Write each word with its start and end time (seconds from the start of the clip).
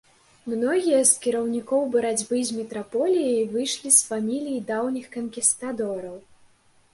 Многія 0.51 1.01
з 1.09 1.19
кіраўнікоў 1.25 1.83
барацьбы 1.95 2.39
з 2.51 2.55
метраполіяй 2.61 3.37
выйшлі 3.53 3.93
з 3.99 4.09
фамілій 4.09 4.57
даўніх 4.73 5.05
канкістадораў. 5.19 6.19